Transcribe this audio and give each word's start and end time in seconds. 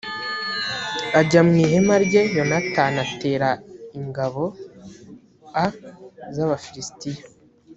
ajya 1.19 1.41
mu 1.47 1.53
ihema 1.63 1.95
rye 2.05 2.21
yonatani 2.35 2.97
atera 3.05 3.49
ingabo 3.99 4.43
a 5.63 5.65
z 6.33 6.37
abafilisitiya 6.45 7.23